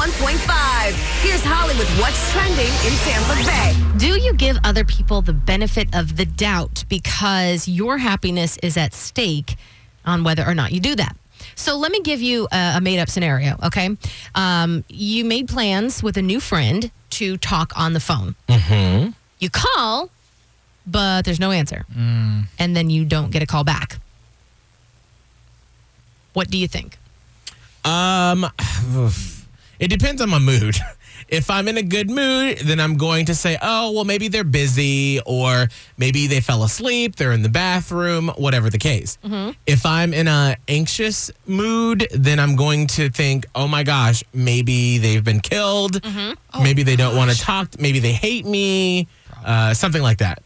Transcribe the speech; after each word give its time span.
101.5. 0.00 0.92
Here's 1.20 1.42
Holly 1.44 1.76
with 1.76 1.86
what's 2.00 2.32
trending 2.32 2.72
in 2.86 2.96
Tampa 3.04 3.34
Bay. 3.44 3.98
Do 3.98 4.18
you 4.18 4.32
give 4.32 4.56
other 4.64 4.82
people 4.82 5.20
the 5.20 5.34
benefit 5.34 5.94
of 5.94 6.16
the 6.16 6.24
doubt 6.24 6.84
because 6.88 7.68
your 7.68 7.98
happiness 7.98 8.56
is 8.62 8.78
at 8.78 8.94
stake 8.94 9.56
on 10.06 10.24
whether 10.24 10.42
or 10.42 10.54
not 10.54 10.72
you 10.72 10.80
do 10.80 10.94
that? 10.94 11.14
So 11.54 11.76
let 11.76 11.92
me 11.92 12.00
give 12.00 12.22
you 12.22 12.48
a, 12.50 12.76
a 12.76 12.80
made 12.80 12.98
up 12.98 13.10
scenario, 13.10 13.58
okay? 13.62 13.94
Um, 14.34 14.84
you 14.88 15.26
made 15.26 15.48
plans 15.48 16.02
with 16.02 16.16
a 16.16 16.22
new 16.22 16.40
friend 16.40 16.90
to 17.10 17.36
talk 17.36 17.74
on 17.76 17.92
the 17.92 18.00
phone. 18.00 18.36
Mm-hmm. 18.48 19.10
You 19.38 19.50
call, 19.50 20.08
but 20.86 21.26
there's 21.26 21.40
no 21.40 21.50
answer. 21.50 21.84
And 22.58 22.74
then 22.74 22.88
you 22.88 23.04
don't 23.04 23.30
get 23.30 23.42
a 23.42 23.46
call 23.46 23.64
back. 23.64 23.98
What 26.32 26.48
do 26.48 26.56
you 26.56 26.68
think? 26.68 26.96
Um, 27.84 28.46
it 29.80 29.88
depends 29.88 30.22
on 30.22 30.28
my 30.30 30.38
mood. 30.38 30.76
If 31.28 31.48
I'm 31.48 31.68
in 31.68 31.76
a 31.76 31.82
good 31.82 32.10
mood, 32.10 32.58
then 32.64 32.80
I'm 32.80 32.96
going 32.96 33.26
to 33.26 33.36
say, 33.36 33.56
oh, 33.62 33.92
well, 33.92 34.04
maybe 34.04 34.26
they're 34.26 34.42
busy 34.42 35.20
or 35.24 35.68
maybe 35.96 36.26
they 36.26 36.40
fell 36.40 36.64
asleep, 36.64 37.14
they're 37.14 37.30
in 37.30 37.42
the 37.42 37.48
bathroom, 37.48 38.30
whatever 38.36 38.68
the 38.68 38.78
case. 38.78 39.16
If 39.64 39.86
I'm 39.86 40.12
in 40.12 40.26
a 40.26 40.56
anxious 40.66 41.30
mood, 41.46 42.08
then 42.12 42.40
I'm 42.40 42.56
going 42.56 42.88
to 42.98 43.10
think, 43.10 43.46
oh 43.54 43.68
my 43.68 43.84
gosh, 43.84 44.24
maybe 44.34 44.98
they've 44.98 45.22
been 45.22 45.38
killed. 45.38 46.02
maybe 46.60 46.82
they 46.82 46.96
don't 46.96 47.14
want 47.16 47.30
to 47.30 47.38
talk. 47.38 47.78
Maybe 47.78 48.00
they 48.00 48.12
hate 48.12 48.44
me. 48.44 49.06
Uh, 49.44 49.72
something 49.72 50.02
like 50.02 50.18
that. 50.18 50.42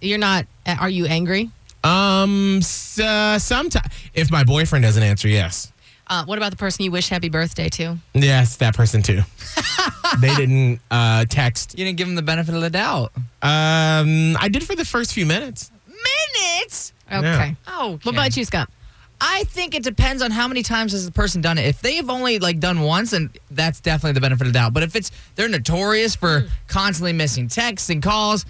You're 0.00 0.18
not, 0.18 0.46
are 0.66 0.90
you 0.90 1.06
angry? 1.06 1.50
Um, 1.82 2.58
s- 2.58 3.00
uh, 3.00 3.40
sometimes 3.40 3.86
if 4.14 4.30
my 4.30 4.44
boyfriend 4.44 4.84
doesn't 4.84 5.02
answer, 5.02 5.26
yes. 5.26 5.72
Uh, 6.08 6.24
what 6.24 6.38
about 6.38 6.50
the 6.52 6.56
person 6.56 6.84
you 6.84 6.90
wish 6.90 7.08
happy 7.08 7.28
birthday 7.28 7.68
to? 7.68 7.96
Yes, 8.14 8.56
that 8.58 8.76
person 8.76 9.02
too. 9.02 9.22
they 10.20 10.34
didn't 10.34 10.80
uh, 10.90 11.24
text. 11.28 11.76
You 11.78 11.84
didn't 11.84 11.98
give 11.98 12.06
them 12.06 12.14
the 12.14 12.22
benefit 12.22 12.54
of 12.54 12.60
the 12.60 12.70
doubt. 12.70 13.12
Um, 13.42 14.36
I 14.38 14.48
did 14.50 14.64
for 14.64 14.76
the 14.76 14.84
first 14.84 15.12
few 15.12 15.26
minutes. 15.26 15.70
Minutes? 15.86 16.92
Okay. 17.12 17.56
Oh, 17.66 17.98
What 18.02 18.12
about 18.12 18.36
you, 18.36 18.44
Scott? 18.44 18.70
I 19.20 19.44
think 19.44 19.74
it 19.74 19.82
depends 19.82 20.22
on 20.22 20.30
how 20.30 20.46
many 20.46 20.62
times 20.62 20.92
has 20.92 21.06
the 21.06 21.12
person 21.12 21.40
done 21.40 21.56
it. 21.58 21.66
If 21.66 21.80
they've 21.80 22.08
only 22.08 22.38
like 22.38 22.60
done 22.60 22.82
once, 22.82 23.12
and 23.12 23.30
that's 23.50 23.80
definitely 23.80 24.12
the 24.12 24.20
benefit 24.20 24.46
of 24.46 24.52
the 24.52 24.58
doubt. 24.58 24.74
But 24.74 24.82
if 24.82 24.94
it's 24.94 25.10
they're 25.36 25.48
notorious 25.48 26.14
for 26.14 26.46
constantly 26.68 27.14
missing 27.14 27.48
texts 27.48 27.88
and 27.88 28.02
calls, 28.02 28.44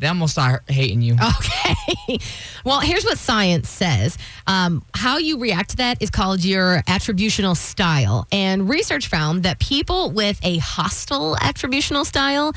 then 0.00 0.14
gonna 0.14 0.28
start 0.28 0.62
hating 0.68 1.02
you. 1.02 1.14
Okay. 1.14 2.18
well, 2.64 2.80
here's 2.80 3.04
what 3.04 3.18
science 3.18 3.68
says. 3.68 4.18
Um, 4.46 4.84
how 4.94 5.18
you 5.18 5.38
react 5.38 5.70
to 5.70 5.76
that 5.76 6.02
is 6.02 6.10
called 6.10 6.44
your 6.44 6.82
attributional 6.88 7.56
style. 7.56 8.26
And 8.32 8.68
research 8.68 9.08
found 9.08 9.42
that 9.42 9.58
people 9.58 10.10
with 10.10 10.40
a 10.42 10.58
hostile 10.58 11.36
attributional 11.36 12.04
style 12.04 12.52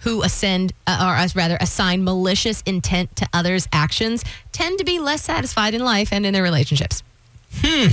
who 0.00 0.22
ascend, 0.22 0.72
uh, 0.86 1.06
or 1.08 1.16
as 1.16 1.34
rather 1.34 1.56
assign 1.60 2.04
malicious 2.04 2.62
intent 2.62 3.14
to 3.16 3.28
others' 3.32 3.66
actions 3.72 4.24
tend 4.52 4.78
to 4.78 4.84
be 4.84 4.98
less 4.98 5.22
satisfied 5.22 5.74
in 5.74 5.82
life 5.82 6.12
and 6.12 6.24
in 6.26 6.32
their 6.32 6.42
relationships. 6.42 7.02
Hmm. 7.54 7.88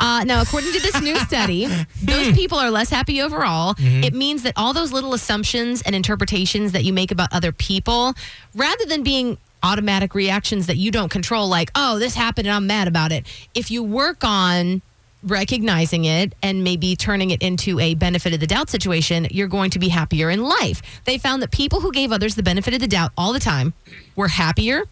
Uh, 0.00 0.24
now, 0.24 0.42
according 0.42 0.72
to 0.72 0.80
this 0.80 1.00
new 1.00 1.16
study, 1.16 1.66
those 2.02 2.28
hmm. 2.28 2.34
people 2.34 2.58
are 2.58 2.70
less 2.70 2.90
happy 2.90 3.22
overall. 3.22 3.74
Mm-hmm. 3.74 4.04
It 4.04 4.14
means 4.14 4.42
that 4.42 4.54
all 4.56 4.72
those 4.72 4.92
little 4.92 5.14
assumptions 5.14 5.82
and 5.82 5.94
interpretations 5.94 6.72
that 6.72 6.84
you 6.84 6.92
make 6.92 7.10
about 7.10 7.32
other 7.32 7.52
people, 7.52 8.14
rather 8.54 8.84
than 8.86 9.02
being 9.02 9.38
automatic 9.62 10.14
reactions 10.14 10.66
that 10.66 10.76
you 10.76 10.90
don't 10.90 11.10
control, 11.10 11.48
like, 11.48 11.70
oh, 11.74 11.98
this 11.98 12.14
happened 12.14 12.46
and 12.46 12.54
I'm 12.54 12.66
mad 12.66 12.88
about 12.88 13.12
it, 13.12 13.26
if 13.54 13.70
you 13.70 13.82
work 13.82 14.24
on 14.24 14.82
recognizing 15.22 16.04
it 16.04 16.34
and 16.42 16.62
maybe 16.62 16.94
turning 16.94 17.30
it 17.30 17.42
into 17.42 17.80
a 17.80 17.94
benefit 17.94 18.34
of 18.34 18.40
the 18.40 18.46
doubt 18.46 18.68
situation, 18.68 19.26
you're 19.30 19.48
going 19.48 19.70
to 19.70 19.78
be 19.78 19.88
happier 19.88 20.28
in 20.28 20.42
life. 20.42 20.82
They 21.04 21.18
found 21.18 21.40
that 21.42 21.50
people 21.50 21.80
who 21.80 21.92
gave 21.92 22.12
others 22.12 22.34
the 22.34 22.42
benefit 22.42 22.74
of 22.74 22.80
the 22.80 22.86
doubt 22.86 23.12
all 23.16 23.32
the 23.32 23.40
time 23.40 23.72
were 24.16 24.28
happier 24.28 24.82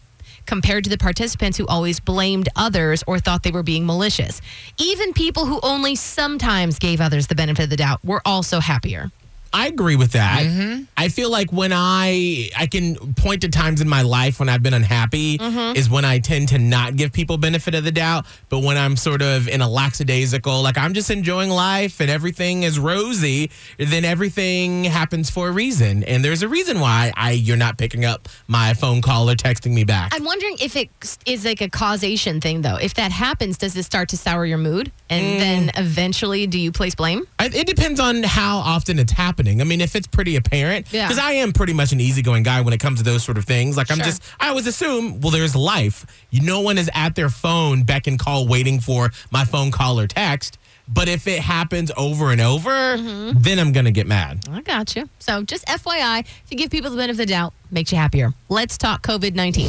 compared 0.45 0.83
to 0.83 0.89
the 0.89 0.97
participants 0.97 1.57
who 1.57 1.67
always 1.67 1.99
blamed 1.99 2.49
others 2.55 3.03
or 3.07 3.19
thought 3.19 3.43
they 3.43 3.51
were 3.51 3.63
being 3.63 3.85
malicious. 3.85 4.41
Even 4.77 5.13
people 5.13 5.45
who 5.45 5.59
only 5.63 5.95
sometimes 5.95 6.79
gave 6.79 7.01
others 7.01 7.27
the 7.27 7.35
benefit 7.35 7.63
of 7.63 7.69
the 7.69 7.77
doubt 7.77 8.03
were 8.03 8.21
also 8.25 8.59
happier. 8.59 9.11
I 9.53 9.67
agree 9.67 9.95
with 9.95 10.13
that. 10.13 10.43
Mm-hmm. 10.43 10.83
I 10.97 11.09
feel 11.09 11.29
like 11.29 11.53
when 11.53 11.71
I 11.73 12.49
I 12.57 12.65
can 12.65 13.13
point 13.13 13.41
to 13.41 13.49
times 13.49 13.81
in 13.81 13.87
my 13.87 14.01
life 14.01 14.39
when 14.39 14.49
I've 14.49 14.63
been 14.63 14.73
unhappy 14.73 15.37
mm-hmm. 15.37 15.77
is 15.77 15.89
when 15.89 16.05
I 16.05 16.19
tend 16.19 16.49
to 16.49 16.57
not 16.57 16.95
give 16.95 17.13
people 17.13 17.37
benefit 17.37 17.75
of 17.75 17.83
the 17.83 17.91
doubt. 17.91 18.25
But 18.49 18.59
when 18.63 18.77
I'm 18.77 18.95
sort 18.97 19.21
of 19.21 19.47
in 19.47 19.61
a 19.61 19.69
lackadaisical, 19.69 20.63
like 20.63 20.77
I'm 20.77 20.93
just 20.93 21.11
enjoying 21.11 21.51
life 21.51 21.99
and 21.99 22.09
everything 22.09 22.63
is 22.63 22.79
rosy, 22.79 23.51
then 23.77 24.05
everything 24.05 24.85
happens 24.85 25.29
for 25.29 25.49
a 25.49 25.51
reason. 25.51 26.03
And 26.03 26.25
there's 26.25 26.41
a 26.41 26.47
reason 26.47 26.79
why 26.79 27.11
I 27.15 27.31
you're 27.31 27.57
not 27.57 27.77
picking 27.77 28.05
up 28.05 28.27
my 28.47 28.73
phone 28.73 29.01
call 29.01 29.29
or 29.29 29.35
texting 29.35 29.73
me 29.73 29.83
back. 29.83 30.13
I'm 30.15 30.25
wondering 30.25 30.57
if 30.59 30.75
it 30.75 30.89
is 31.25 31.45
like 31.45 31.61
a 31.61 31.69
causation 31.69 32.41
thing, 32.41 32.61
though. 32.61 32.77
If 32.77 32.95
that 32.95 33.11
happens, 33.11 33.57
does 33.57 33.77
it 33.77 33.83
start 33.83 34.09
to 34.09 34.17
sour 34.17 34.45
your 34.45 34.57
mood? 34.57 34.91
And 35.09 35.25
mm. 35.25 35.39
then 35.39 35.71
eventually, 35.77 36.47
do 36.47 36.59
you 36.59 36.71
place 36.71 36.95
blame? 36.95 37.27
I, 37.37 37.45
it 37.53 37.67
depends 37.67 37.99
on 37.99 38.23
how 38.23 38.57
often 38.57 38.97
it's 38.97 39.11
happening. 39.11 39.42
I 39.47 39.63
mean, 39.63 39.81
if 39.81 39.95
it's 39.95 40.07
pretty 40.07 40.35
apparent, 40.35 40.87
Yeah. 40.91 41.07
because 41.07 41.21
I 41.23 41.33
am 41.33 41.51
pretty 41.53 41.73
much 41.73 41.91
an 41.91 41.99
easygoing 41.99 42.43
guy 42.43 42.61
when 42.61 42.73
it 42.73 42.79
comes 42.79 42.99
to 42.99 43.03
those 43.05 43.23
sort 43.23 43.37
of 43.37 43.45
things. 43.45 43.75
Like 43.77 43.89
I'm 43.91 43.97
Sure. 43.97 44.05
just, 44.05 44.21
I 44.39 44.49
always 44.49 44.67
assume, 44.67 45.19
well, 45.21 45.31
there's 45.31 45.55
life. 45.55 46.05
You, 46.31 46.41
no 46.41 46.61
one 46.61 46.77
is 46.77 46.89
at 46.93 47.15
their 47.15 47.29
phone, 47.29 47.83
beck 47.83 48.07
and 48.07 48.17
call, 48.19 48.47
waiting 48.47 48.79
for 48.79 49.11
my 49.31 49.45
phone 49.45 49.71
call 49.71 49.99
or 49.99 50.07
text. 50.07 50.57
But 50.87 51.07
if 51.07 51.27
it 51.27 51.39
happens 51.39 51.91
over 51.95 52.31
and 52.31 52.41
over, 52.41 52.69
Mm-hmm. 52.97 53.39
then 53.41 53.57
I'm 53.59 53.71
gonna 53.71 53.91
get 53.91 54.05
mad. 54.05 54.39
I 54.51 54.61
got 54.61 54.95
you. 54.97 55.07
So, 55.19 55.41
just 55.43 55.65
FYI, 55.65 56.25
you 56.49 56.57
give 56.57 56.69
people 56.71 56.89
the 56.91 56.97
benefit 56.97 57.11
of 57.11 57.17
the 57.17 57.25
doubt, 57.25 57.53
makes 57.71 57.91
you 57.91 57.97
happier. 57.97 58.33
Let's 58.49 58.77
talk 58.77 59.01
COVID 59.01 59.33
19. 59.33 59.65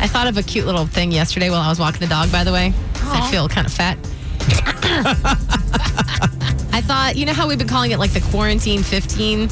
I 0.00 0.06
thought 0.06 0.26
of 0.28 0.38
a 0.38 0.42
cute 0.42 0.64
little 0.64 0.86
thing 0.86 1.12
yesterday 1.12 1.50
while 1.50 1.60
I 1.60 1.68
was 1.68 1.78
walking 1.78 2.00
the 2.00 2.06
dog, 2.06 2.32
by 2.32 2.42
the 2.44 2.52
way. 2.52 2.72
I 3.02 3.30
feel 3.30 3.48
kind 3.50 3.66
of 3.66 3.72
fat. 3.72 3.98
I 6.78 6.80
thought, 6.80 7.16
you 7.16 7.26
know 7.26 7.32
how 7.32 7.48
we've 7.48 7.58
been 7.58 7.66
calling 7.66 7.90
it 7.90 7.98
like 7.98 8.12
the 8.12 8.20
quarantine 8.20 8.84
15? 8.84 9.48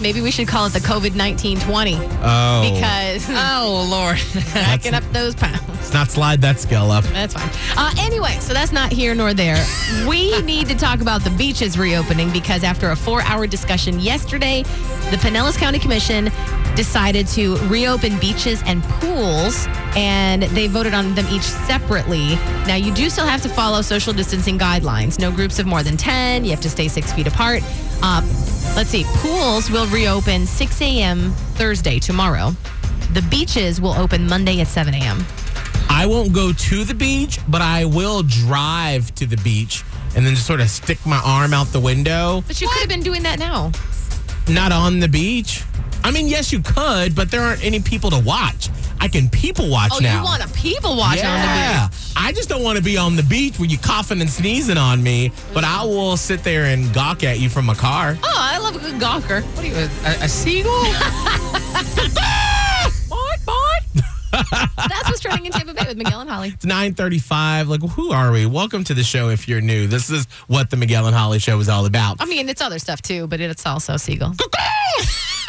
Maybe 0.00 0.20
we 0.20 0.32
should 0.32 0.48
call 0.48 0.66
it 0.66 0.72
the 0.72 0.80
COVID 0.80 1.14
19 1.14 1.60
20 1.60 1.94
Oh, 1.94 2.70
because 2.74 3.24
Oh 3.30 3.86
Lord. 3.88 4.18
racking 4.52 4.92
up 4.92 5.04
those 5.12 5.36
pounds. 5.36 5.62
let's 5.68 5.92
not 5.94 6.10
slide 6.10 6.40
that 6.42 6.58
scale 6.58 6.90
up. 6.90 7.04
That's 7.04 7.34
fine. 7.34 7.48
Uh, 7.76 7.94
anyway, 8.00 8.36
so 8.40 8.52
that's 8.52 8.72
not 8.72 8.90
here 8.90 9.14
nor 9.14 9.32
there. 9.32 9.64
We 10.08 10.40
need 10.42 10.66
to 10.68 10.74
talk 10.74 11.00
about 11.00 11.22
the 11.22 11.30
beaches 11.30 11.78
reopening 11.78 12.30
because 12.32 12.64
after 12.64 12.90
a 12.90 12.96
four 12.96 13.22
hour 13.22 13.46
discussion 13.46 14.00
yesterday, 14.00 14.64
the 15.10 15.18
Pinellas 15.18 15.56
County 15.56 15.78
Commission 15.78 16.30
decided 16.76 17.26
to 17.28 17.56
reopen 17.68 18.18
beaches 18.18 18.62
and 18.66 18.82
pools, 18.84 19.66
and 19.96 20.42
they 20.42 20.68
voted 20.68 20.94
on 20.94 21.14
them 21.14 21.26
each 21.30 21.42
separately. 21.42 22.36
Now, 22.66 22.76
you 22.76 22.92
do 22.94 23.10
still 23.10 23.26
have 23.26 23.42
to 23.42 23.48
follow 23.48 23.82
social 23.82 24.12
distancing 24.12 24.58
guidelines. 24.58 25.18
No 25.18 25.32
groups 25.32 25.58
of 25.58 25.66
more 25.66 25.82
than 25.82 25.96
10. 25.96 26.44
You 26.44 26.50
have 26.50 26.60
to 26.60 26.70
stay 26.70 26.88
six 26.88 27.12
feet 27.12 27.26
apart. 27.26 27.62
Uh, 28.02 28.20
let's 28.76 28.90
see. 28.90 29.04
Pools 29.16 29.70
will 29.70 29.86
reopen 29.86 30.46
6 30.46 30.82
a.m. 30.82 31.32
Thursday, 31.54 31.98
tomorrow. 31.98 32.52
The 33.12 33.22
beaches 33.22 33.80
will 33.80 33.94
open 33.94 34.26
Monday 34.28 34.60
at 34.60 34.66
7 34.66 34.92
a.m. 34.94 35.24
I 35.88 36.04
won't 36.04 36.32
go 36.32 36.52
to 36.52 36.84
the 36.84 36.94
beach, 36.94 37.38
but 37.48 37.62
I 37.62 37.84
will 37.86 38.22
drive 38.22 39.14
to 39.14 39.26
the 39.26 39.38
beach 39.38 39.82
and 40.14 40.26
then 40.26 40.34
just 40.34 40.46
sort 40.46 40.60
of 40.60 40.68
stick 40.68 40.98
my 41.06 41.20
arm 41.24 41.54
out 41.54 41.68
the 41.68 41.80
window. 41.80 42.42
But 42.46 42.60
you 42.60 42.68
could 42.68 42.80
have 42.80 42.88
been 42.88 43.02
doing 43.02 43.22
that 43.22 43.38
now. 43.38 43.72
Not 44.48 44.72
on 44.72 45.00
the 45.00 45.08
beach. 45.08 45.62
I 46.06 46.12
mean, 46.12 46.28
yes, 46.28 46.52
you 46.52 46.60
could, 46.62 47.16
but 47.16 47.32
there 47.32 47.40
aren't 47.40 47.64
any 47.64 47.80
people 47.80 48.10
to 48.10 48.18
watch. 48.20 48.70
I 49.00 49.08
can 49.08 49.28
people 49.28 49.68
watch 49.68 49.90
Oh, 49.92 49.98
now. 49.98 50.18
you 50.18 50.24
want 50.24 50.44
a 50.44 50.48
people 50.54 50.96
watch 50.96 51.18
on 51.18 51.24
the 51.24 51.46
yeah. 51.46 51.88
beach? 51.88 52.12
I 52.14 52.30
just 52.30 52.48
don't 52.48 52.62
want 52.62 52.78
to 52.78 52.84
be 52.84 52.96
on 52.96 53.16
the 53.16 53.24
beach 53.24 53.58
where 53.58 53.68
you 53.68 53.76
coughing 53.76 54.20
and 54.20 54.30
sneezing 54.30 54.78
on 54.78 55.02
me, 55.02 55.32
but 55.52 55.64
I 55.64 55.82
will 55.82 56.16
sit 56.16 56.44
there 56.44 56.66
and 56.66 56.94
gawk 56.94 57.24
at 57.24 57.40
you 57.40 57.48
from 57.48 57.68
a 57.70 57.74
car. 57.74 58.16
Oh, 58.22 58.34
I 58.38 58.58
love 58.58 58.76
a 58.76 58.78
good 58.78 59.00
gawker. 59.00 59.42
What 59.56 59.64
are 59.64 59.66
you, 59.66 59.74
a, 59.74 60.24
a 60.24 60.28
seagull? 60.28 60.72
That's 64.76 65.08
what's 65.08 65.20
trending 65.20 65.46
in 65.46 65.52
Tampa 65.52 65.72
Bay 65.72 65.84
with 65.88 65.96
Miguel 65.96 66.20
and 66.20 66.28
Holly. 66.28 66.48
It's 66.48 66.64
9:35. 66.66 67.68
Like, 67.68 67.80
who 67.92 68.12
are 68.12 68.30
we? 68.30 68.44
Welcome 68.44 68.84
to 68.84 68.92
the 68.94 69.02
show 69.02 69.30
if 69.30 69.48
you're 69.48 69.62
new. 69.62 69.86
This 69.86 70.10
is 70.10 70.26
what 70.46 70.68
the 70.70 70.76
Miguel 70.76 71.06
and 71.06 71.16
Holly 71.16 71.38
show 71.38 71.58
is 71.58 71.68
all 71.70 71.86
about. 71.86 72.18
I 72.20 72.26
mean, 72.26 72.48
it's 72.48 72.60
other 72.60 72.78
stuff 72.78 73.00
too, 73.00 73.26
but 73.26 73.40
it's 73.40 73.64
also 73.64 73.96
seagull. 73.96 74.34